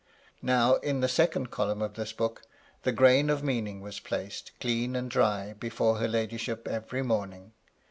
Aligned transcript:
Now, 0.41 0.77
in 0.77 1.01
the 1.01 1.07
second 1.07 1.51
column 1.51 1.79
of 1.83 1.93
this 1.93 2.11
book, 2.11 2.41
the 2.81 2.91
grain 2.91 3.29
of 3.29 3.43
meaning 3.43 3.81
was 3.81 3.99
placed, 3.99 4.51
clean 4.59 4.95
and 4.95 5.11
dry, 5.11 5.53
before 5.53 5.97
her 5.99 6.07
ladyship 6.07 6.67
every 6.67 7.03
morning. 7.03 7.53